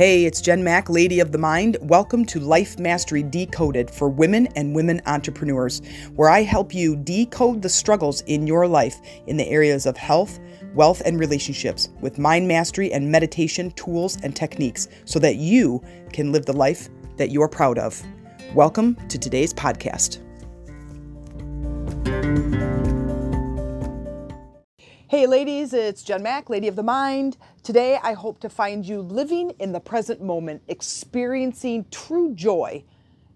[0.00, 1.76] Hey, it's Jen Mack, Lady of the Mind.
[1.82, 5.82] Welcome to Life Mastery Decoded for women and women entrepreneurs,
[6.14, 10.40] where I help you decode the struggles in your life in the areas of health,
[10.74, 15.84] wealth, and relationships with mind mastery and meditation tools and techniques so that you
[16.14, 16.88] can live the life
[17.18, 18.02] that you're proud of.
[18.54, 20.18] Welcome to today's podcast.
[25.08, 27.36] Hey, ladies, it's Jen Mack, Lady of the Mind.
[27.62, 32.82] Today, I hope to find you living in the present moment, experiencing true joy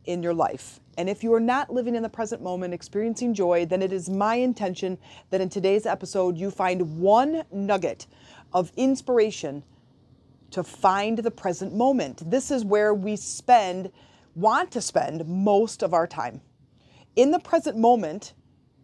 [0.06, 0.80] in your life.
[0.96, 4.08] And if you are not living in the present moment, experiencing joy, then it is
[4.08, 4.96] my intention
[5.28, 8.06] that in today's episode, you find one nugget
[8.54, 9.62] of inspiration
[10.52, 12.30] to find the present moment.
[12.30, 13.92] This is where we spend,
[14.34, 16.40] want to spend most of our time.
[17.14, 18.32] In the present moment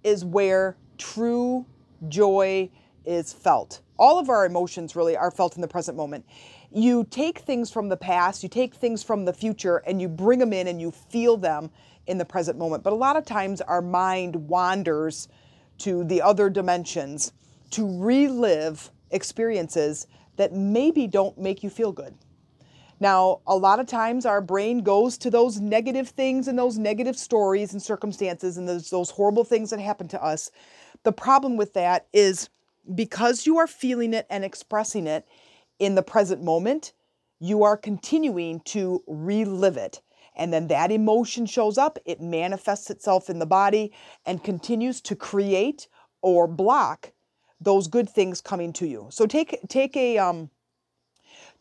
[0.05, 1.65] is where true
[2.09, 2.69] joy
[3.07, 3.81] is felt.
[4.01, 6.25] All of our emotions really are felt in the present moment.
[6.73, 10.39] You take things from the past, you take things from the future, and you bring
[10.39, 11.71] them in and you feel them
[12.07, 12.83] in the present moment.
[12.83, 15.29] But a lot of times our mind wanders
[15.79, 17.33] to the other dimensions
[17.73, 20.07] to relive experiences
[20.37, 22.15] that maybe don't make you feel good.
[23.01, 27.19] Now, a lot of times our brain goes to those negative things and those negative
[27.19, 30.51] stories and circumstances and those, those horrible things that happen to us.
[31.03, 32.49] The problem with that is
[32.95, 35.27] because you are feeling it and expressing it
[35.79, 36.93] in the present moment,
[37.41, 40.03] you are continuing to relive it.
[40.37, 43.93] And then that emotion shows up, it manifests itself in the body
[44.25, 45.89] and continues to create
[46.23, 47.13] or block
[47.61, 49.09] those good things coming to you.
[49.11, 50.51] So take take a um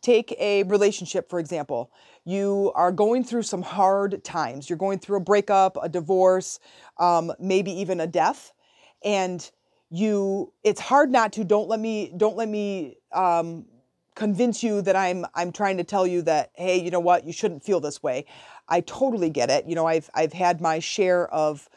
[0.00, 1.92] take a relationship for example.
[2.24, 4.68] You are going through some hard times.
[4.68, 6.58] You're going through a breakup, a divorce,
[6.98, 8.52] um, maybe even a death,
[9.04, 9.50] and
[9.90, 13.64] you it's hard not to don't let me don't let me um,
[14.14, 17.24] convince you that I'm I'm trying to tell you that hey you know what?
[17.24, 18.26] You shouldn't feel this way.
[18.68, 19.66] I totally get it.
[19.66, 21.68] You know I've I've had my share of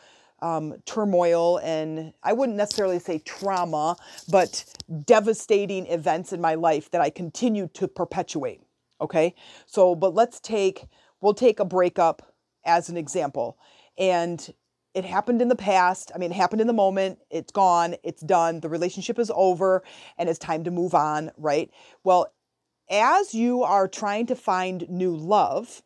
[0.42, 3.96] um, turmoil and I wouldn't necessarily say trauma
[4.30, 4.66] but
[5.06, 8.62] devastating events in my life that I continue to perpetuate
[9.04, 9.36] okay?
[9.66, 10.86] So but let's take
[11.22, 12.34] we'll take a breakup
[12.66, 13.58] as an example.
[13.98, 14.54] And
[14.94, 16.12] it happened in the past.
[16.14, 17.20] I mean, it happened in the moment.
[17.30, 17.96] It's gone.
[18.04, 18.60] It's done.
[18.60, 19.84] The relationship is over
[20.18, 21.72] and it's time to move on, right?
[22.04, 22.32] Well,
[22.90, 25.82] as you are trying to find new love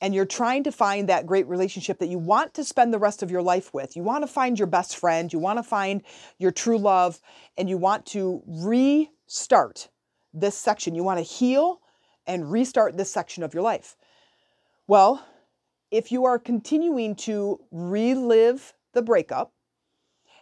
[0.00, 3.22] and you're trying to find that great relationship that you want to spend the rest
[3.22, 6.02] of your life with, you want to find your best friend, you want to find
[6.38, 7.20] your true love,
[7.56, 9.88] and you want to restart
[10.32, 10.94] this section.
[10.94, 11.80] You want to heal
[12.26, 13.96] and restart this section of your life.
[14.86, 15.24] Well,
[15.90, 19.52] if you are continuing to relive the breakup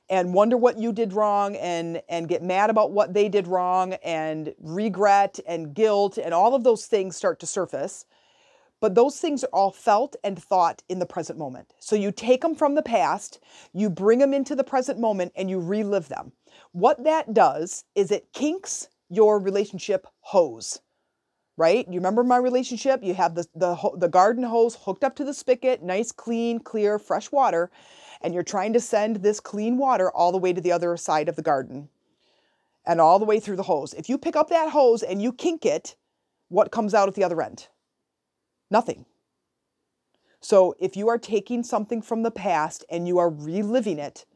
[0.09, 3.95] and wonder what you did wrong and and get mad about what they did wrong
[4.05, 8.07] and regret and guilt and all of those things start to surface
[8.81, 11.73] but those things are all felt and thought in the present moment.
[11.79, 13.41] So you take them from the past
[13.73, 16.33] you bring them into the present moment and you relive them.
[16.73, 20.81] What that does is it kinks your relationship hose
[21.57, 21.87] right?
[21.89, 23.03] You remember my relationship?
[23.03, 26.99] You have the, the, the garden hose hooked up to the spigot, nice, clean, clear,
[26.99, 27.71] fresh water,
[28.21, 31.29] and you're trying to send this clean water all the way to the other side
[31.29, 31.89] of the garden
[32.87, 33.95] and all the way through the hose.
[33.95, 35.97] If you pick up that hose and you kink it,
[36.49, 37.69] what comes out at the other end?
[38.71, 39.07] Nothing.
[40.41, 44.27] So if you are taking something from the past and you are reliving it,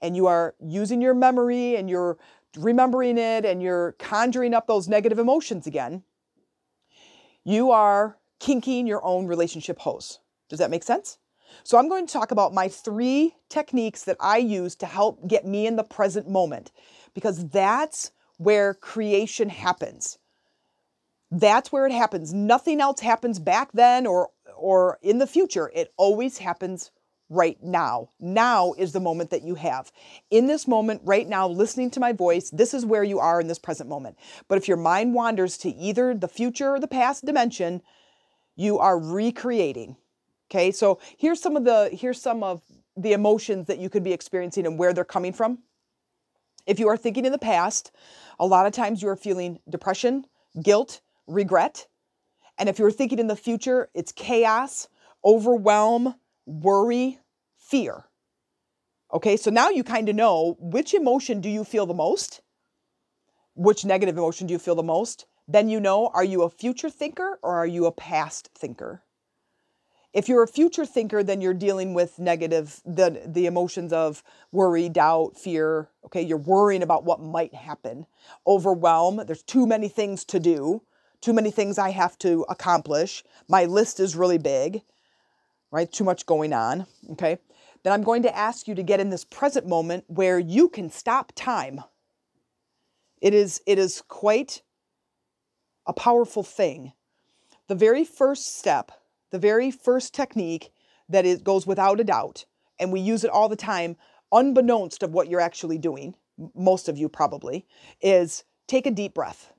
[0.00, 2.18] and you are using your memory and you're
[2.56, 6.02] remembering it and you're conjuring up those negative emotions again,
[7.48, 10.20] you are kinking your own relationship hose.
[10.48, 11.18] Does that make sense?
[11.64, 15.46] So, I'm going to talk about my three techniques that I use to help get
[15.46, 16.70] me in the present moment
[17.14, 20.18] because that's where creation happens.
[21.30, 22.32] That's where it happens.
[22.34, 25.70] Nothing else happens back then or or in the future.
[25.74, 26.90] It always happens
[27.30, 28.10] right now.
[28.20, 29.92] Now is the moment that you have.
[30.30, 33.48] In this moment, right now, listening to my voice, this is where you are in
[33.48, 34.16] this present moment.
[34.48, 37.82] But if your mind wanders to either the future or the past dimension,
[38.56, 39.96] you are recreating.
[40.50, 42.62] Okay, so here's some of the here's some of
[42.96, 45.58] the emotions that you could be experiencing and where they're coming from.
[46.66, 47.92] If you are thinking in the past,
[48.38, 50.26] a lot of times you are feeling depression,
[50.62, 51.86] guilt, regret.
[52.58, 54.88] And if you're thinking in the future, it's chaos,
[55.24, 56.14] overwhelm,
[56.48, 57.18] worry,
[57.56, 58.04] fear.
[59.12, 62.40] Okay, so now you kind of know which emotion do you feel the most?
[63.54, 65.26] Which negative emotion do you feel the most?
[65.46, 69.02] Then you know are you a future thinker or are you a past thinker?
[70.12, 74.22] If you're a future thinker, then you're dealing with negative the the emotions of
[74.52, 75.90] worry, doubt, fear.
[76.06, 78.06] Okay, you're worrying about what might happen.
[78.46, 80.82] Overwhelm, there's too many things to do
[81.20, 84.82] too many things I have to accomplish, my list is really big,
[85.70, 85.90] right?
[85.90, 87.38] Too much going on, okay?
[87.82, 90.90] Then I'm going to ask you to get in this present moment where you can
[90.90, 91.82] stop time.
[93.20, 94.62] It is it is quite
[95.86, 96.92] a powerful thing.
[97.68, 98.92] The very first step,
[99.30, 100.70] the very first technique
[101.08, 102.44] that it goes without a doubt,
[102.78, 103.96] and we use it all the time,
[104.32, 106.14] unbeknownst of what you're actually doing,
[106.54, 107.66] most of you probably,
[108.00, 109.52] is take a deep breath.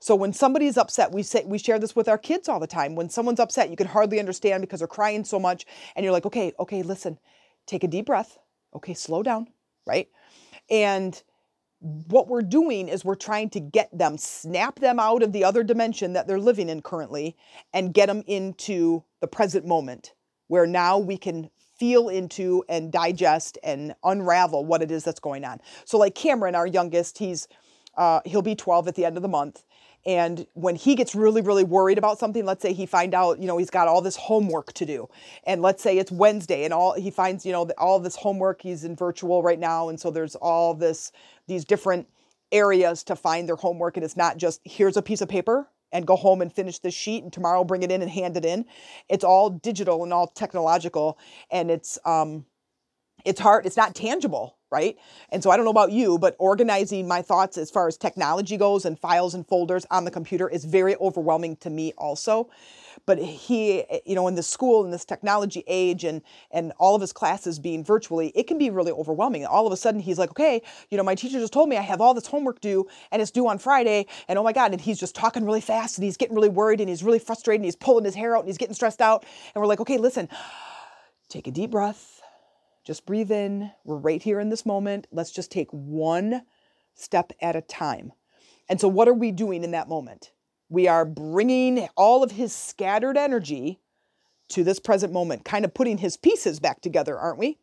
[0.00, 2.94] So when somebody's upset, we say we share this with our kids all the time.
[2.94, 5.66] When someone's upset, you can hardly understand because they're crying so much,
[5.96, 7.18] and you're like, okay, okay, listen,
[7.66, 8.38] take a deep breath.
[8.74, 9.48] Okay, slow down,
[9.86, 10.08] right?
[10.70, 11.20] And
[11.80, 15.62] what we're doing is we're trying to get them, snap them out of the other
[15.62, 17.36] dimension that they're living in currently,
[17.72, 20.14] and get them into the present moment
[20.48, 25.44] where now we can feel into and digest and unravel what it is that's going
[25.44, 25.60] on.
[25.84, 27.46] So, like Cameron, our youngest, he's
[27.96, 29.64] uh, he'll be 12 at the end of the month,
[30.08, 33.46] and when he gets really, really worried about something, let's say he find out, you
[33.46, 35.06] know, he's got all this homework to do.
[35.44, 38.84] And let's say it's Wednesday and all he finds, you know, all this homework, he's
[38.84, 39.90] in virtual right now.
[39.90, 41.12] And so there's all this,
[41.46, 42.08] these different
[42.50, 43.98] areas to find their homework.
[43.98, 46.94] And it's not just here's a piece of paper and go home and finish this
[46.94, 48.64] sheet and tomorrow bring it in and hand it in.
[49.10, 51.18] It's all digital and all technological.
[51.50, 52.46] And it's um
[53.28, 54.98] it's hard, it's not tangible right?
[55.30, 58.56] And so I don't know about you, but organizing my thoughts as far as technology
[58.56, 62.50] goes and files and folders on the computer is very overwhelming to me also.
[63.06, 66.20] But he, you know, in the school in this technology age and
[66.50, 69.46] and all of his classes being virtually, it can be really overwhelming.
[69.46, 70.60] All of a sudden he's like, okay,
[70.90, 73.30] you know, my teacher just told me I have all this homework due and it's
[73.30, 74.06] due on Friday.
[74.26, 76.80] And oh my God, and he's just talking really fast and he's getting really worried
[76.80, 79.24] and he's really frustrated and he's pulling his hair out and he's getting stressed out.
[79.54, 80.28] And we're like, okay, listen,
[81.30, 82.17] take a deep breath
[82.88, 83.70] just breathe in.
[83.84, 85.08] We're right here in this moment.
[85.12, 86.40] Let's just take one
[86.94, 88.12] step at a time.
[88.66, 90.32] And so, what are we doing in that moment?
[90.70, 93.78] We are bringing all of his scattered energy
[94.48, 97.58] to this present moment, kind of putting his pieces back together, aren't we?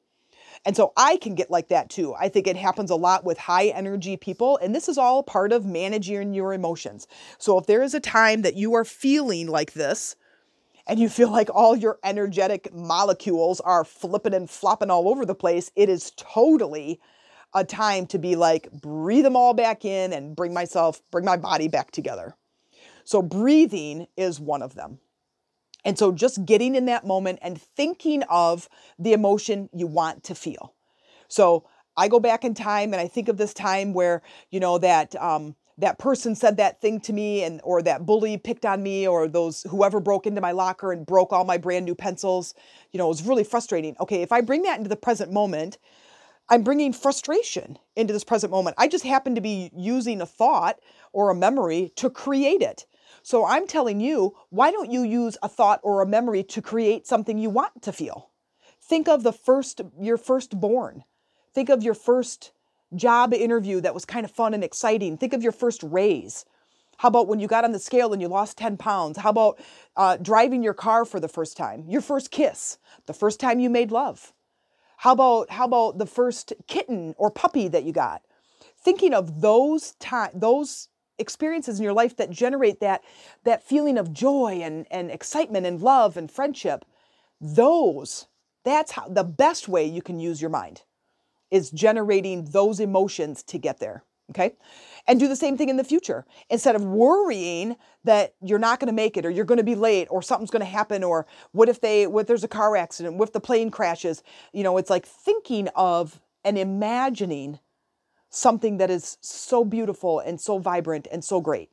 [0.63, 2.13] And so I can get like that too.
[2.13, 4.57] I think it happens a lot with high energy people.
[4.61, 7.07] And this is all part of managing your emotions.
[7.39, 10.15] So if there is a time that you are feeling like this,
[10.87, 15.35] and you feel like all your energetic molecules are flipping and flopping all over the
[15.35, 16.99] place, it is totally
[17.53, 21.37] a time to be like, breathe them all back in and bring myself, bring my
[21.37, 22.35] body back together.
[23.03, 24.99] So, breathing is one of them.
[25.83, 28.67] And so, just getting in that moment and thinking of
[28.99, 30.73] the emotion you want to feel.
[31.27, 31.65] So,
[31.97, 35.15] I go back in time and I think of this time where, you know, that,
[35.15, 39.07] um, that person said that thing to me and or that bully picked on me
[39.07, 42.53] or those whoever broke into my locker and broke all my brand new pencils.
[42.91, 43.95] You know it was really frustrating.
[43.99, 45.77] Okay if i bring that into the present moment
[46.47, 48.75] i'm bringing frustration into this present moment.
[48.77, 50.79] I just happen to be using a thought
[51.11, 52.85] or a memory to create it.
[53.23, 57.07] So i'm telling you why don't you use a thought or a memory to create
[57.07, 58.31] something you want to feel?
[58.81, 61.03] Think of the first your firstborn.
[61.53, 62.51] Think of your first
[62.95, 65.17] job interview that was kind of fun and exciting.
[65.17, 66.45] Think of your first raise.
[66.97, 69.17] How about when you got on the scale and you lost 10 pounds?
[69.17, 69.59] How about
[69.97, 71.85] uh, driving your car for the first time?
[71.87, 74.33] Your first kiss, the first time you made love.
[74.97, 78.21] How about how about the first kitten or puppy that you got?
[78.79, 80.87] Thinking of those time those
[81.17, 83.03] experiences in your life that generate that
[83.43, 86.85] that feeling of joy and, and excitement and love and friendship,
[87.41, 88.27] those
[88.63, 90.83] that's how the best way you can use your mind
[91.51, 94.03] is generating those emotions to get there.
[94.31, 94.55] Okay.
[95.07, 96.25] And do the same thing in the future.
[96.49, 97.75] Instead of worrying
[98.05, 100.49] that you're not going to make it or you're going to be late or something's
[100.49, 103.33] going to happen or what if they, what if there's a car accident, what if
[103.33, 104.23] the plane crashes?
[104.51, 107.59] You know, it's like thinking of and imagining
[108.29, 111.69] something that is so beautiful and so vibrant and so great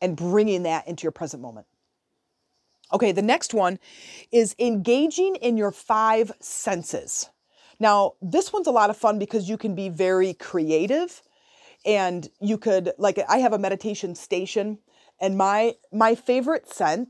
[0.00, 1.66] and bringing that into your present moment.
[2.92, 3.78] Okay, the next one
[4.32, 7.30] is engaging in your five senses.
[7.80, 11.22] Now, this one's a lot of fun because you can be very creative
[11.86, 14.78] and you could like I have a meditation station
[15.18, 17.08] and my my favorite scent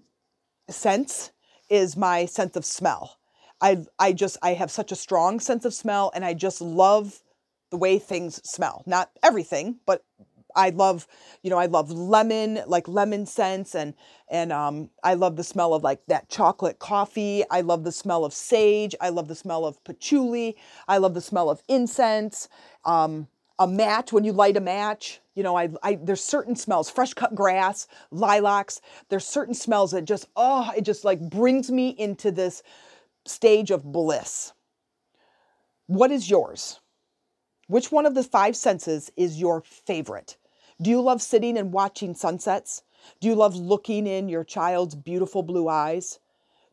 [0.68, 1.32] sense
[1.68, 3.18] is my sense of smell.
[3.60, 7.20] I I just I have such a strong sense of smell and I just love
[7.70, 8.84] the way things smell.
[8.86, 10.04] Not everything, but
[10.56, 11.06] I love,
[11.42, 13.94] you know, I love lemon, like lemon scents, and
[14.28, 17.44] and um, I love the smell of like that chocolate coffee.
[17.50, 18.94] I love the smell of sage.
[19.00, 20.56] I love the smell of patchouli.
[20.88, 22.48] I love the smell of incense.
[22.84, 23.28] Um,
[23.58, 27.12] a match when you light a match, you know, I, I there's certain smells, fresh
[27.12, 28.80] cut grass, lilacs.
[29.10, 32.62] There's certain smells that just oh, it just like brings me into this
[33.26, 34.54] stage of bliss.
[35.86, 36.80] What is yours?
[37.66, 40.36] Which one of the five senses is your favorite?
[40.80, 42.82] Do you love sitting and watching sunsets?
[43.20, 46.18] Do you love looking in your child's beautiful blue eyes?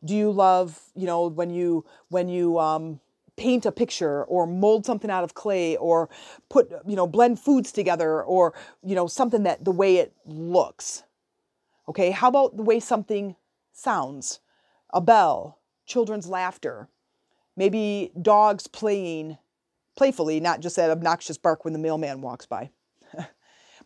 [0.04, 3.00] Do you love, you know, when you when you um,
[3.36, 6.08] paint a picture or mold something out of clay or
[6.48, 11.02] put, you know, blend foods together or, you know, something that the way it looks?
[11.88, 13.36] Okay, how about the way something
[13.72, 14.40] sounds?
[14.92, 16.88] A bell, children's laughter,
[17.56, 19.38] maybe dogs playing
[19.96, 22.70] playfully, not just that obnoxious bark when the mailman walks by,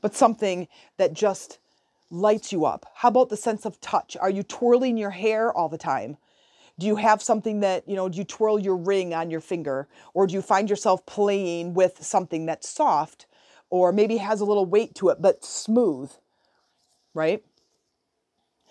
[0.02, 0.68] but something
[0.98, 1.58] that just
[2.10, 2.84] lights you up.
[2.96, 4.16] How about the sense of touch?
[4.20, 6.18] Are you twirling your hair all the time?
[6.78, 9.88] Do you have something that, you know, do you twirl your ring on your finger?
[10.12, 13.26] Or do you find yourself playing with something that's soft
[13.70, 16.10] or maybe has a little weight to it but smooth,
[17.14, 17.42] right?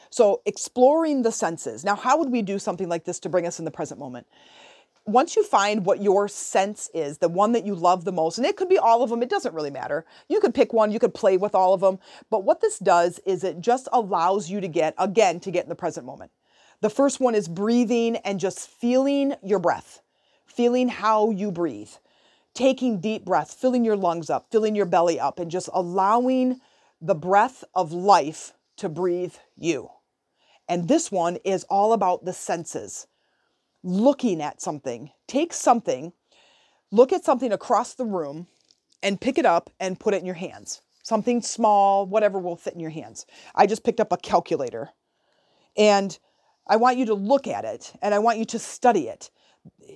[0.10, 1.86] So, exploring the senses.
[1.86, 4.28] Now, how would we do something like this to bring us in the present moment?
[5.08, 8.46] Once you find what your sense is, the one that you love the most, and
[8.46, 10.06] it could be all of them, it doesn't really matter.
[10.30, 11.98] You could pick one, you could play with all of them.
[12.30, 15.70] But what this does is it just allows you to get, again, to get in
[15.70, 16.32] the present moment.
[16.82, 20.02] The first one is breathing and just feeling your breath,
[20.46, 21.92] feeling how you breathe,
[22.54, 26.60] taking deep breaths, filling your lungs up, filling your belly up, and just allowing
[27.02, 29.90] the breath of life to breathe you.
[30.68, 33.08] And this one is all about the senses.
[33.84, 35.12] Looking at something.
[35.28, 36.14] Take something,
[36.92, 38.48] look at something across the room,
[39.02, 40.82] and pick it up and put it in your hands.
[41.04, 43.26] Something small, whatever will fit in your hands.
[43.56, 44.90] I just picked up a calculator.
[45.76, 46.18] And
[46.68, 49.32] I want you to look at it and I want you to study it.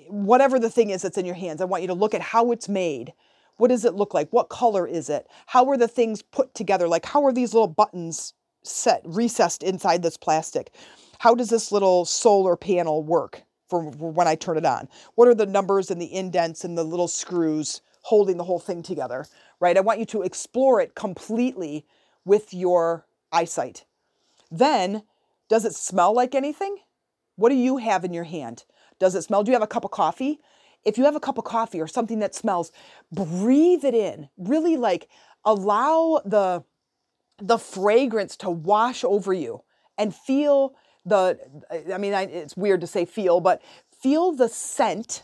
[0.10, 2.52] Whatever the thing is that's in your hands, I want you to look at how
[2.52, 3.14] it's made.
[3.58, 4.30] What does it look like?
[4.32, 5.28] What color is it?
[5.46, 6.88] How are the things put together?
[6.88, 8.34] Like, how are these little buttons
[8.68, 10.72] set recessed inside this plastic.
[11.20, 14.88] How does this little solar panel work for when I turn it on?
[15.16, 18.84] What are the numbers and the indents and the little screws holding the whole thing
[18.84, 19.26] together,
[19.60, 19.78] right?
[19.78, 21.88] I want you to explore it completely
[22.24, 23.86] with your eyesight.
[24.52, 25.04] Then,
[25.50, 26.78] does it smell like anything?
[27.36, 28.64] What do you have in your hand?
[29.00, 29.44] Does it smell?
[29.44, 30.40] Do you have a cup of coffee?
[30.84, 32.72] If you have a cup of coffee or something that smells,
[33.12, 34.30] breathe it in.
[34.38, 35.10] Really like
[35.44, 36.64] allow the
[37.40, 39.64] the fragrance to wash over you
[39.98, 41.40] and feel the
[41.94, 45.24] i mean it's weird to say feel but feel the scent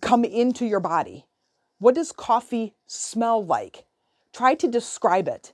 [0.00, 1.26] come into your body.
[1.78, 3.86] What does coffee smell like?
[4.32, 5.52] Try to describe it.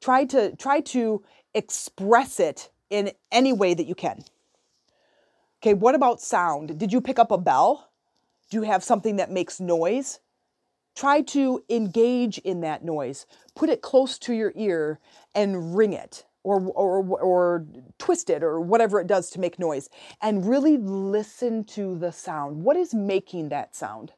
[0.00, 4.24] Try to try to express it in any way that you can.
[5.60, 6.78] Okay what about sound?
[6.78, 7.90] Did you pick up a bell?
[8.50, 10.20] Do you have something that makes noise?
[10.94, 13.26] Try to engage in that noise.
[13.56, 15.00] Put it close to your ear
[15.34, 17.66] and ring it or, or, or
[17.98, 19.88] twist it or whatever it does to make noise.
[20.20, 22.62] And really listen to the sound.
[22.62, 24.12] What is making that sound?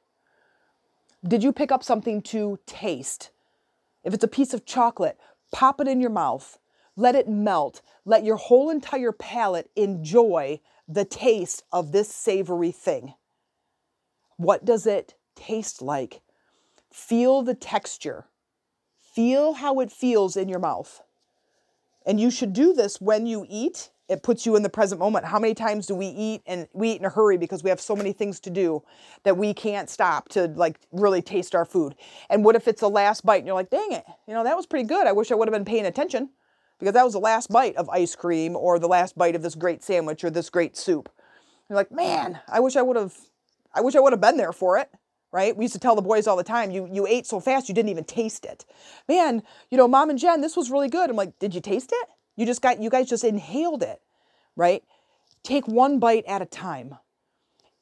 [1.26, 3.30] Did you pick up something to taste?
[4.04, 5.18] If it's a piece of chocolate,
[5.52, 6.58] pop it in your mouth.
[6.96, 7.80] Let it melt.
[8.04, 13.14] Let your whole entire palate enjoy the taste of this savory thing.
[14.36, 16.22] What does it taste like?
[16.92, 18.26] Feel the texture.
[18.98, 21.02] Feel how it feels in your mouth.
[22.06, 23.90] And you should do this when you eat.
[24.08, 25.24] It puts you in the present moment.
[25.24, 27.80] How many times do we eat and we eat in a hurry because we have
[27.80, 28.84] so many things to do
[29.24, 31.96] that we can't stop to like really taste our food?
[32.30, 34.56] And what if it's the last bite and you're like, dang it, you know, that
[34.56, 35.08] was pretty good.
[35.08, 36.30] I wish I would have been paying attention
[36.78, 39.56] because that was the last bite of ice cream or the last bite of this
[39.56, 41.10] great sandwich or this great soup.
[41.68, 43.16] You're like, man, I wish I would have,
[43.74, 44.88] I wish I would have been there for it
[45.36, 45.54] right?
[45.54, 47.74] We used to tell the boys all the time, you you ate so fast you
[47.74, 48.64] didn't even taste it.
[49.06, 51.10] Man, you know, mom and Jen, this was really good.
[51.10, 52.08] I'm like, did you taste it?
[52.36, 54.00] You just got you guys just inhaled it,
[54.56, 54.82] right?
[55.42, 56.96] Take one bite at a time.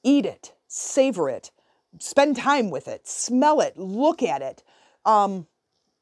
[0.03, 1.53] Eat it, savor it,
[2.01, 4.65] spend time with it, smell it, look at it.
[5.05, 5.47] Um,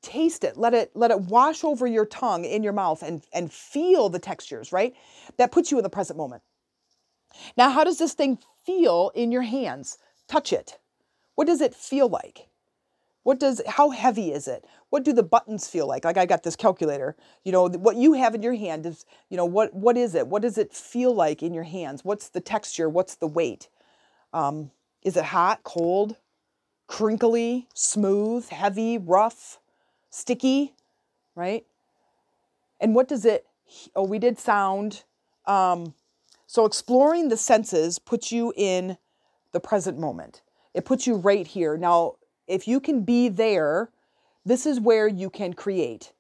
[0.01, 3.53] taste it let it let it wash over your tongue in your mouth and and
[3.53, 4.95] feel the textures right
[5.37, 6.43] that puts you in the present moment
[7.57, 10.81] now how does this thing feel in your hands touch it
[11.35, 12.49] what does it feel like?
[13.23, 14.65] What does how heavy is it?
[14.91, 16.05] What do the buttons feel like?
[16.05, 17.17] Like I got this calculator.
[17.45, 20.27] You know, what you have in your hand is, you know, what what is it?
[20.27, 22.05] What does it feel like in your hands?
[22.05, 22.89] What's the texture?
[22.89, 23.69] What's the weight?
[24.33, 24.73] Um,
[25.03, 26.17] is it hot, cold,
[26.89, 29.61] crinkly, smooth, heavy, rough,
[30.11, 30.75] sticky,
[31.37, 31.65] right?
[32.81, 33.47] And what does it
[33.95, 35.05] oh, we did sound.
[35.47, 35.95] Um,
[36.47, 38.99] so exploring the senses puts you in
[39.53, 40.43] the present moment.
[40.75, 41.77] It puts you right here.
[41.77, 42.15] Now,
[42.47, 43.91] if you can be there,
[44.45, 46.13] this is where you can create.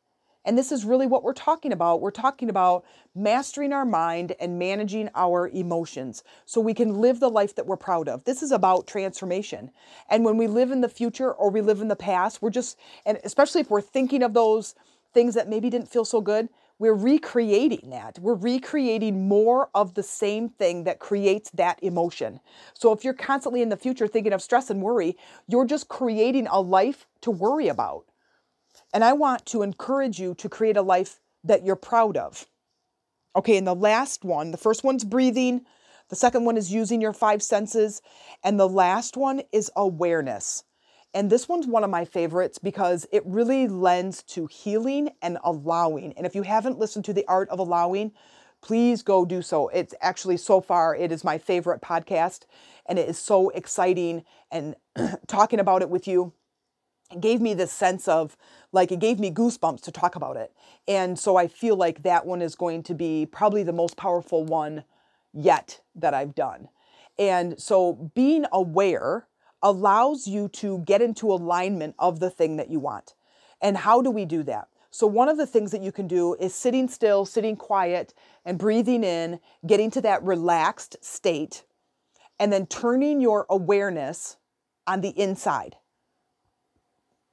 [0.44, 2.00] And this is really what we're talking about.
[2.00, 7.30] We're talking about mastering our mind and managing our emotions so we can live the
[7.30, 8.24] life that we're proud of.
[8.24, 9.70] This is about transformation.
[10.08, 12.76] And when we live in the future or we live in the past, we're just,
[13.06, 14.74] and especially if we're thinking of those
[15.14, 16.48] things that maybe didn't feel so good,
[16.82, 18.18] we're recreating that.
[18.18, 22.40] We're recreating more of the same thing that creates that emotion.
[22.74, 26.48] So if you're constantly in the future thinking of stress and worry, you're just creating
[26.48, 28.06] a life to worry about.
[28.92, 32.48] And I want to encourage you to create a life that you're proud of.
[33.36, 35.64] Okay, and the last one, the first one's breathing,
[36.08, 38.02] the second one is using your five senses,
[38.42, 40.64] and the last one is awareness.
[41.14, 46.14] And this one's one of my favorites because it really lends to healing and allowing.
[46.14, 48.12] And if you haven't listened to The Art of Allowing,
[48.62, 49.68] please go do so.
[49.68, 52.46] It's actually so far, it is my favorite podcast.
[52.86, 54.24] And it is so exciting.
[54.50, 54.74] And
[55.26, 56.32] talking about it with you
[57.20, 58.36] gave me this sense of
[58.72, 60.52] like, it gave me goosebumps to talk about it.
[60.88, 64.44] And so I feel like that one is going to be probably the most powerful
[64.44, 64.84] one
[65.34, 66.68] yet that I've done.
[67.18, 69.26] And so being aware
[69.62, 73.14] allows you to get into alignment of the thing that you want.
[73.60, 74.68] And how do we do that?
[74.90, 78.12] So, one of the things that you can do is sitting still, sitting quiet,
[78.44, 81.64] and breathing in, getting to that relaxed state,
[82.38, 84.36] and then turning your awareness
[84.86, 85.76] on the inside.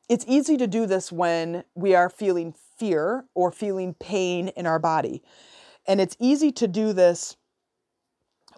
[0.07, 4.79] It's easy to do this when we are feeling fear or feeling pain in our
[4.79, 5.21] body.
[5.85, 7.35] And it's easy to do this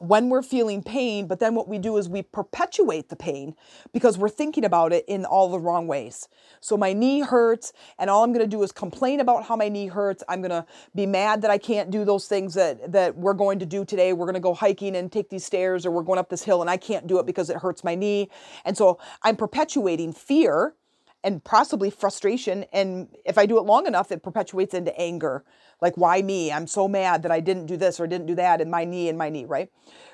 [0.01, 3.55] when we're feeling pain, but then what we do is we perpetuate the pain
[3.93, 6.27] because we're thinking about it in all the wrong ways.
[6.60, 9.70] So my knee hurts, and all I'm going to do is complain about how my
[9.70, 10.24] knee hurts.
[10.27, 10.65] I'm going to
[10.96, 14.12] be mad that I can't do those things that that we're going to do today.
[14.13, 16.62] We're going to go hiking and take these stairs, or we're going up this hill,
[16.62, 18.29] and I can't do it because it hurts my knee.
[18.65, 20.74] And so I'm perpetuating fear
[21.23, 22.65] and possibly frustration.
[22.73, 25.43] And if I do it long enough, it perpetuates into anger.
[25.81, 26.51] Like, why me?
[26.51, 29.09] I'm so mad that I didn't do this or didn't do that, and my knee
[29.09, 29.69] and my knee, right?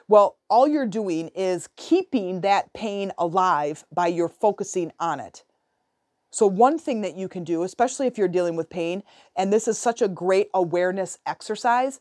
[0.07, 5.43] Well, all you're doing is keeping that pain alive by your focusing on it.
[6.29, 9.03] So, one thing that you can do, especially if you're dealing with pain,
[9.35, 11.99] and this is such a great awareness exercise,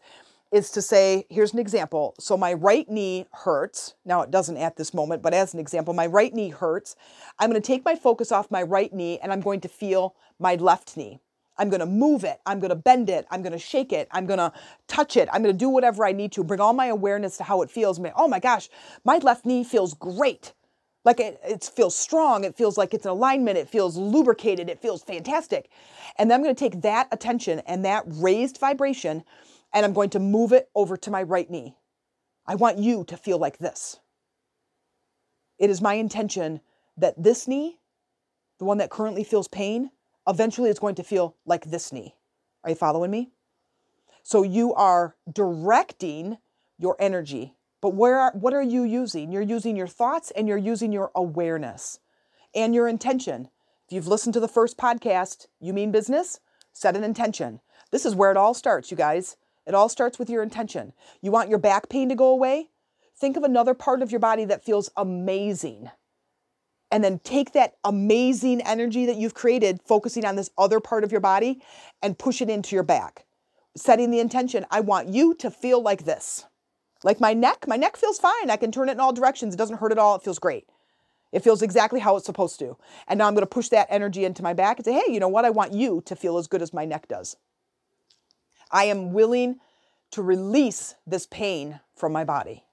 [0.53, 2.15] is to say, here's an example.
[2.19, 3.95] So, my right knee hurts.
[4.05, 6.97] Now, it doesn't at this moment, but as an example, my right knee hurts.
[7.39, 10.15] I'm going to take my focus off my right knee and I'm going to feel
[10.39, 11.21] my left knee.
[11.59, 12.41] I'm going to move it.
[12.45, 13.27] I'm going to bend it.
[13.31, 14.09] I'm going to shake it.
[14.11, 14.53] I'm going to
[14.89, 15.29] touch it.
[15.33, 17.71] I'm going to do whatever I need to, bring all my awareness to how it
[17.71, 18.01] feels.
[18.15, 18.69] Oh my gosh,
[19.05, 20.53] my left knee feels great.
[21.05, 22.45] Like it, it feels strong.
[22.45, 23.57] It feels like it's in alignment.
[23.57, 24.69] It feels lubricated.
[24.69, 25.71] It feels fantastic.
[26.19, 29.23] And then I'm going to take that attention and that raised vibration
[29.77, 31.77] and I'm going to move it over to my right knee.
[32.47, 34.01] I want you to feel like this.
[35.59, 36.63] It is my intention
[36.97, 37.79] that this knee,
[38.59, 39.91] the one that currently feels pain,
[40.27, 42.15] eventually is going to feel like this knee.
[42.65, 43.33] Are you following me?
[44.23, 46.39] So you are directing
[46.79, 47.55] your energy.
[47.83, 49.31] But where are, what are you using?
[49.31, 52.01] You're using your thoughts and you're using your awareness
[52.55, 53.51] and your intention.
[53.87, 56.41] If you've listened to the first podcast, You Mean Business,
[56.73, 57.61] set an intention.
[57.91, 59.37] This is where it all starts, you guys.
[59.67, 60.93] It all starts with your intention.
[61.21, 62.71] You want your back pain to go away?
[63.19, 65.91] Think of another part of your body that feels amazing
[66.91, 71.11] and then take that amazing energy that you've created, focusing on this other part of
[71.11, 71.61] your body,
[72.03, 73.27] and push it into your back.
[73.77, 76.47] Setting the intention I want you to feel like this.
[77.03, 78.51] Like my neck, my neck feels fine.
[78.51, 79.55] I can turn it in all directions.
[79.55, 80.15] It doesn't hurt at all.
[80.15, 80.69] It feels great.
[81.33, 82.77] It feels exactly how it's supposed to.
[83.09, 85.21] And now I'm going to push that energy into my back and say, hey, you
[85.21, 85.45] know what?
[85.45, 87.37] I want you to feel as good as my neck does.
[88.71, 89.61] I am willing
[90.13, 92.65] to release this pain from my body.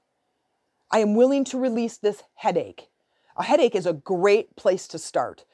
[0.92, 2.90] I am willing to release this headache.
[3.36, 5.46] A headache is a great place to start.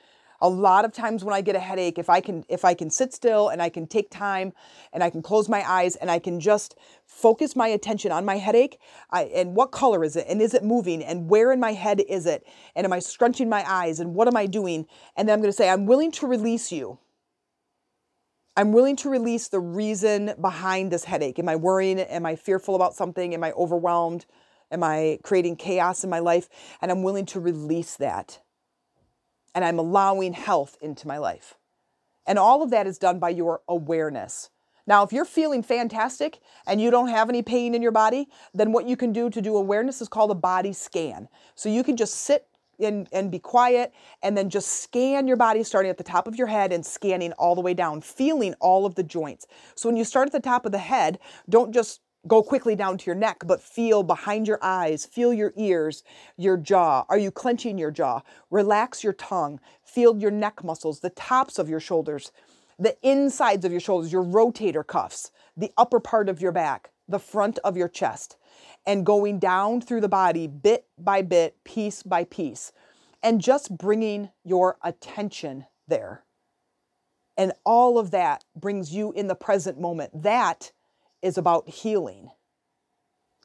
[0.41, 2.89] A lot of times when i get a headache if i can if i can
[2.89, 4.53] sit still and i can take time
[4.93, 6.75] and i can close my eyes and i can just
[7.05, 8.79] focus my attention on my headache
[9.11, 10.25] I, and what color is it?
[10.29, 11.03] And is it moving?
[11.03, 12.47] And where in my head is it?
[12.73, 13.99] And am i scrunching my eyes?
[13.99, 14.85] And what am i doing?
[15.17, 16.99] And then i'm going to say i'm willing to release you
[18.59, 22.75] i'm willing to release the reason behind this headache am i worrying am i fearful
[22.75, 24.25] about something am i overwhelmed
[24.71, 26.47] Am I creating chaos in my life?
[26.81, 28.39] And I'm willing to release that.
[29.55, 31.55] And I'm allowing health into my life.
[32.27, 34.51] And all of that is done by your awareness.
[34.85, 38.71] Now, if you're feeling fantastic and you don't have any pain in your body, then
[38.71, 41.27] what you can do to do awareness is called a body scan.
[41.55, 42.47] So you can just sit
[42.79, 46.35] and, and be quiet and then just scan your body starting at the top of
[46.35, 49.45] your head and scanning all the way down, feeling all of the joints.
[49.75, 52.97] So when you start at the top of the head, don't just go quickly down
[52.97, 56.03] to your neck, but feel behind your eyes, feel your ears,
[56.37, 57.05] your jaw.
[57.09, 58.21] Are you clenching your jaw?
[58.51, 62.31] Relax your tongue, feel your neck muscles, the tops of your shoulders,
[62.77, 67.19] the insides of your shoulders, your rotator cuffs, the upper part of your back, the
[67.19, 68.37] front of your chest,
[68.85, 72.71] and going down through the body bit by bit, piece by piece,
[73.21, 76.23] and just bringing your attention there.
[77.35, 80.23] And all of that brings you in the present moment.
[80.23, 80.71] That
[81.21, 82.31] is about healing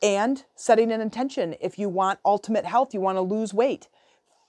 [0.03, 1.55] and setting an intention.
[1.61, 3.89] If you want ultimate health, you want to lose weight,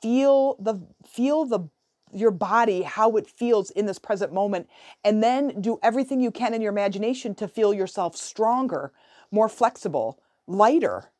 [0.02, 1.70] feel the feel the
[2.16, 4.70] your body how it feels in this present moment
[5.04, 8.92] and then do everything you can in your imagination to feel yourself stronger,
[9.32, 11.12] more flexible, lighter.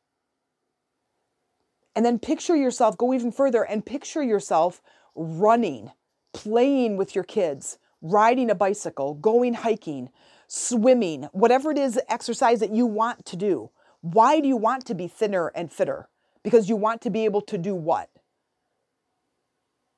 [1.94, 4.82] And then picture yourself go even further and picture yourself
[5.14, 5.92] running,
[6.32, 10.10] playing with your kids, riding a bicycle, going hiking,
[10.46, 13.70] swimming, whatever it is exercise that you want to do.
[14.00, 16.08] Why do you want to be thinner and fitter?
[16.42, 18.08] Because you want to be able to do what?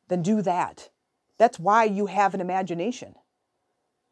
[0.09, 0.91] Then do that.
[1.39, 3.15] That's why you have an imagination.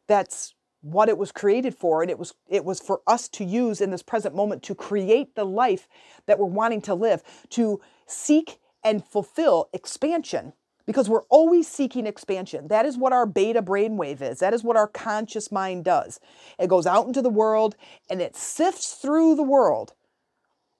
[0.07, 3.81] That's what it was created for and it was it was for us to use
[3.81, 5.87] in this present moment to create the life
[6.27, 10.53] that we're wanting to live, to seek and fulfill expansion
[10.85, 12.69] because we're always seeking expansion.
[12.69, 14.39] That is what our beta brainwave is.
[14.39, 16.19] That is what our conscious mind does.
[16.57, 17.75] It goes out into the world
[18.09, 19.93] and it sifts through the world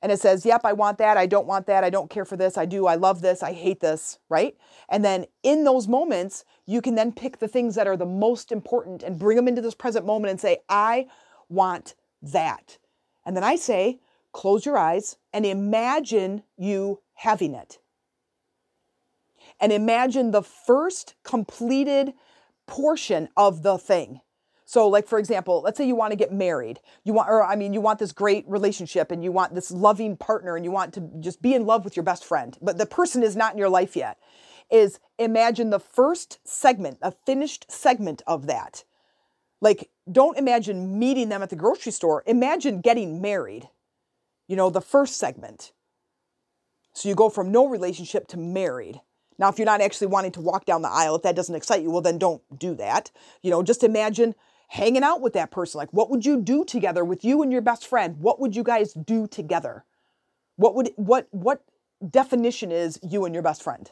[0.01, 1.17] and it says, Yep, I want that.
[1.17, 1.83] I don't want that.
[1.83, 2.57] I don't care for this.
[2.57, 2.85] I do.
[2.87, 3.43] I love this.
[3.43, 4.19] I hate this.
[4.29, 4.55] Right.
[4.89, 8.51] And then in those moments, you can then pick the things that are the most
[8.51, 11.07] important and bring them into this present moment and say, I
[11.49, 12.77] want that.
[13.25, 13.99] And then I say,
[14.33, 17.79] close your eyes and imagine you having it
[19.59, 22.13] and imagine the first completed
[22.67, 24.21] portion of the thing.
[24.69, 26.81] So, like for example, let's say you want to get married.
[27.05, 30.17] You want, or I mean, you want this great relationship and you want this loving
[30.17, 32.85] partner and you want to just be in love with your best friend, but the
[32.85, 34.19] person is not in your life yet.
[34.69, 38.83] Is imagine the first segment, a finished segment of that.
[39.61, 42.21] Like, don't imagine meeting them at the grocery store.
[42.27, 43.69] Imagine getting married.
[44.49, 45.71] You know, the first segment.
[46.91, 48.99] So you go from no relationship to married.
[49.39, 51.83] Now, if you're not actually wanting to walk down the aisle, if that doesn't excite
[51.83, 53.11] you, well, then don't do that.
[53.41, 54.35] You know, just imagine
[54.67, 55.79] hanging out with that person.
[55.79, 58.17] Like, what would you do together with you and your best friend?
[58.19, 59.85] What would you guys do together?
[60.57, 61.63] What would, what, what
[62.07, 63.89] definition is you and your best friend?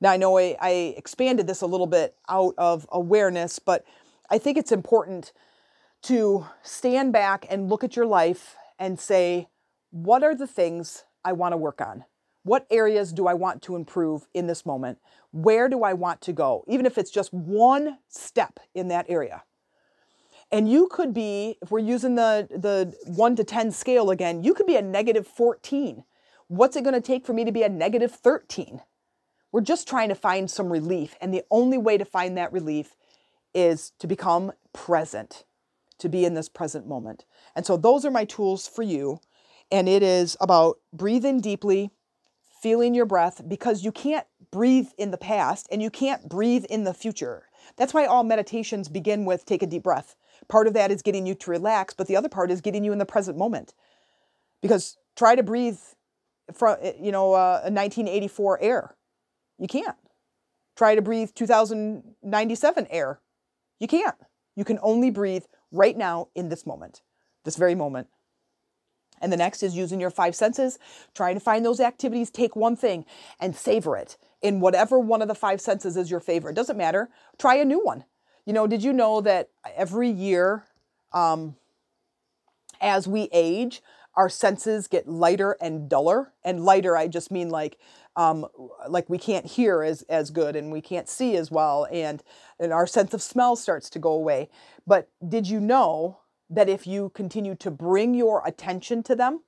[0.00, 3.84] Now, I know I, I expanded this a little bit out of awareness, but
[4.30, 5.32] I think it's important
[6.02, 9.48] to stand back and look at your life and say,
[9.90, 12.04] what are the things I want to work on?
[12.46, 14.98] What areas do I want to improve in this moment?
[15.32, 16.62] Where do I want to go?
[16.68, 19.42] Even if it's just one step in that area.
[20.52, 24.54] And you could be, if we're using the, the 1 to 10 scale again, you
[24.54, 26.04] could be a negative 14.
[26.46, 28.80] What's it going to take for me to be a negative 13?
[29.50, 31.16] We're just trying to find some relief.
[31.20, 32.94] And the only way to find that relief
[33.54, 35.42] is to become present,
[35.98, 37.24] to be in this present moment.
[37.56, 39.18] And so those are my tools for you.
[39.72, 41.90] And it is about breathe in deeply,
[42.60, 46.84] feeling your breath because you can't breathe in the past and you can't breathe in
[46.84, 47.44] the future.
[47.76, 50.16] That's why all meditations begin with take a deep breath.
[50.48, 52.92] Part of that is getting you to relax, but the other part is getting you
[52.92, 53.74] in the present moment.
[54.62, 55.78] Because try to breathe
[56.52, 58.96] from you know uh, a 1984 air.
[59.58, 59.96] You can't.
[60.76, 63.20] Try to breathe 2097 air.
[63.80, 64.16] You can't.
[64.54, 67.02] You can only breathe right now in this moment,
[67.44, 68.08] this very moment.
[69.20, 70.78] And the next is using your five senses,
[71.14, 73.04] trying to find those activities, take one thing
[73.40, 76.52] and savor it in whatever one of the five senses is your favorite.
[76.52, 77.08] It doesn't matter.
[77.38, 78.04] Try a new one.
[78.44, 80.64] You know, did you know that every year,
[81.12, 81.56] um,
[82.80, 83.82] as we age,
[84.14, 86.32] our senses get lighter and duller?
[86.44, 87.78] And lighter, I just mean like,
[88.14, 88.46] um,
[88.88, 92.22] like we can't hear as, as good and we can't see as well, and,
[92.58, 94.48] and our sense of smell starts to go away.
[94.86, 96.18] But did you know
[96.50, 99.42] that if you continue to bring your attention to them,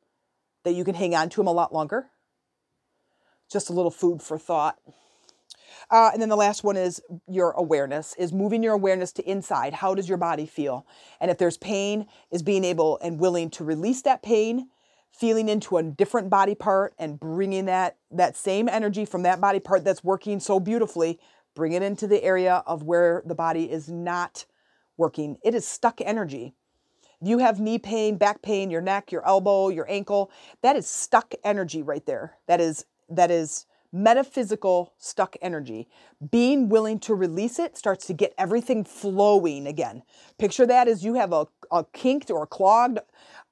[0.64, 2.10] that you can hang on to them a lot longer.
[3.50, 4.78] Just a little food for thought.
[5.90, 9.72] Uh, and then the last one is your awareness, is moving your awareness to inside.
[9.72, 10.86] How does your body feel?
[11.20, 14.68] And if there's pain, is being able and willing to release that pain,
[15.10, 19.60] feeling into a different body part and bringing that, that same energy from that body
[19.60, 21.18] part that's working so beautifully,
[21.54, 24.44] bring it into the area of where the body is not
[24.98, 25.38] working.
[25.42, 26.54] It is stuck energy
[27.20, 30.30] you have knee pain, back pain, your neck, your elbow, your ankle,
[30.62, 32.36] that is stuck energy right there.
[32.46, 35.88] That is that is metaphysical stuck energy.
[36.30, 40.02] Being willing to release it starts to get everything flowing again.
[40.38, 42.98] Picture that as you have a, a kinked or clogged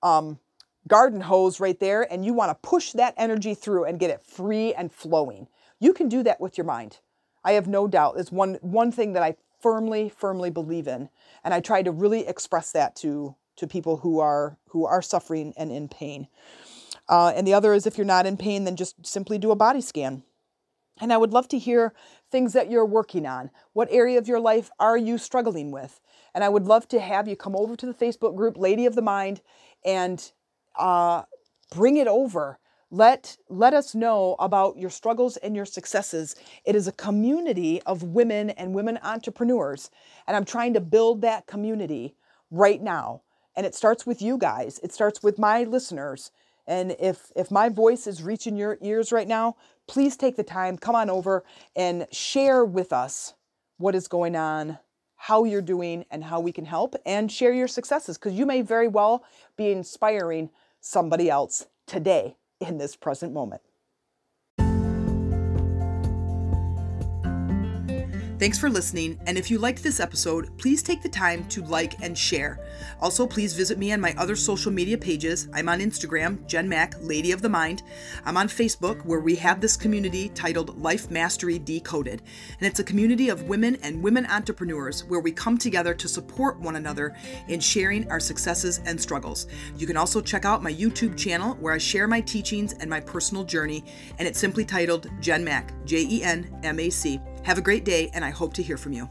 [0.02, 0.38] um,
[0.87, 4.22] garden hose right there, and you want to push that energy through and get it
[4.22, 5.48] free and flowing.
[5.81, 6.98] You can do that with your mind.
[7.42, 8.16] I have no doubt.
[8.18, 11.09] It's one one thing that I firmly, firmly believe in,
[11.42, 15.53] and I try to really express that to to people who are who are suffering
[15.57, 16.29] and in pain.
[17.09, 19.57] Uh, and the other is if you're not in pain, then just simply do a
[19.57, 20.23] body scan.
[21.01, 21.92] And I would love to hear
[22.31, 23.51] things that you're working on.
[23.75, 26.01] What area of your life are you struggling with?
[26.35, 28.95] And I would love to have you come over to the Facebook group, Lady of
[28.95, 29.42] the Mind,
[29.85, 30.33] and
[30.79, 31.23] uh,
[31.75, 32.59] bring it over.
[32.90, 36.35] Let, let us know about your struggles and your successes.
[36.64, 39.90] It is a community of women and women entrepreneurs.
[40.27, 42.14] And I'm trying to build that community
[42.51, 43.23] right now.
[43.57, 46.31] And it starts with you guys, it starts with my listeners.
[46.66, 50.77] And if, if my voice is reaching your ears right now, please take the time,
[50.77, 51.45] come on over
[51.77, 53.35] and share with us
[53.79, 54.79] what is going on,
[55.14, 58.62] how you're doing, and how we can help, and share your successes because you may
[58.62, 59.25] very well
[59.57, 63.62] be inspiring somebody else today in this present moment.
[68.38, 71.94] Thanks for listening, and if you liked this episode, please take the time to like
[72.03, 72.61] and share.
[73.01, 75.49] Also, please visit me on my other social media pages.
[75.55, 77.83] I'm on Instagram, Jen Mack, Lady of the Mind.
[78.27, 82.20] I'm on Facebook, where we have this community titled Life Mastery Decoded,
[82.61, 86.61] and it's a community of women and women entrepreneurs where we come together to support
[86.61, 87.16] one another
[87.49, 89.46] in sharing our successes and struggles.
[89.79, 93.01] You can also check out my YouTube channel where I share my teachings and my
[93.01, 93.83] personal journey,
[94.18, 97.18] and it's simply titled Jen Mack, J E N M A C.
[97.46, 99.09] Have a great day, and I hope to hear from you.